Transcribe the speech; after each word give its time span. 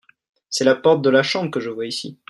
c'est 0.49 0.63
la 0.63 0.73
porte 0.73 1.03
de 1.03 1.11
la 1.11 1.21
chambre 1.21 1.51
que 1.51 1.59
je 1.59 1.69
vois 1.69 1.85
ici. 1.85 2.17